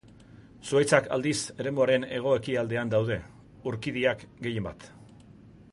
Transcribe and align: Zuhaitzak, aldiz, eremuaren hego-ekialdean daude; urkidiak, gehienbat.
Zuhaitzak, 0.69 1.09
aldiz, 1.17 1.33
eremuaren 1.65 2.07
hego-ekialdean 2.17 2.93
daude; 2.95 3.19
urkidiak, 3.73 4.25
gehienbat. 4.47 4.89